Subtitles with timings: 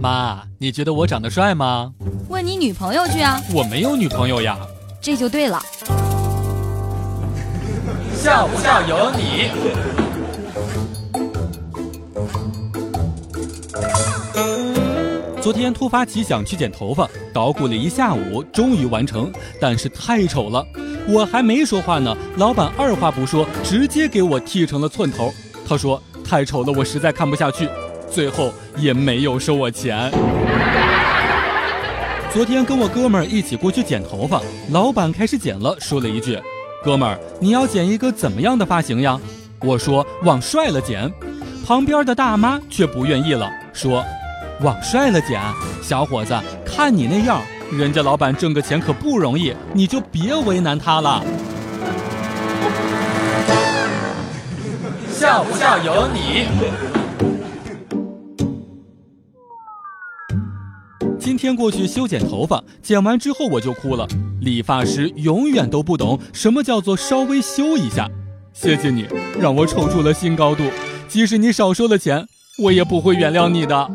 [0.00, 1.92] 妈，你觉得我长得帅吗？
[2.28, 3.40] 问你女朋友去啊！
[3.52, 4.58] 我没有女朋友呀。
[5.00, 5.60] 这就对了。
[8.16, 9.50] 笑不笑由你。
[15.40, 19.30] 昨天突发奇想去剪头发，捣鼓了一下午，终于完成，
[19.60, 20.66] 但是太丑了。
[21.06, 25.32] 我还没说话呢，老板二话不说，直接给我剃成了寸头。
[25.66, 27.68] 他说太丑了，我实在看不下去，
[28.10, 30.10] 最后也没有收我钱。
[32.32, 34.40] 昨天跟我哥们儿一起过去剪头发，
[34.70, 36.36] 老板开始剪了，说了一句
[36.82, 39.20] ：“哥们儿，你要剪一个怎么样的发型呀？”
[39.62, 41.08] 我说：“往帅了剪。”
[41.64, 44.04] 旁边的大妈却不愿意了，说
[44.60, 45.40] ：“往帅了剪，
[45.80, 47.40] 小伙子，看你那样，
[47.72, 51.24] 人家老板挣个钱可不容易，你就别为难他了。”
[55.08, 57.03] 笑不笑由你。
[61.24, 64.06] 今天过去修剪头发，剪完之后我就哭了。
[64.42, 68.06] 理发师永远都不懂什么叫做稍微修一下。
[68.52, 69.06] 谢谢你，
[69.40, 70.62] 让我瞅出了新高度。
[71.08, 72.26] 即使你少收了钱，
[72.62, 73.90] 我也不会原谅你的。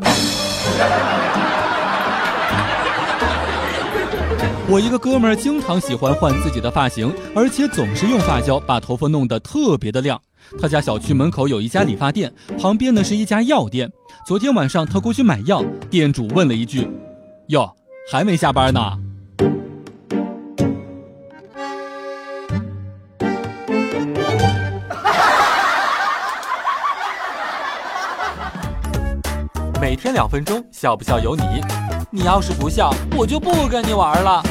[4.68, 10.20] 我一个哥们儿经常喜欢换自己的发型，而且总是用发胶把头发弄得特别的亮。
[10.60, 13.88] 他家小区门口有一家理发店，旁边呢是一家药店。
[14.26, 16.90] 昨天晚上他过去买药，店主问了一句。
[17.50, 17.76] 哟，
[18.12, 18.80] 还没下班呢。
[29.82, 31.44] 每天两分钟，笑不笑由你。
[32.12, 34.44] 你要是不笑，我就不跟你玩了。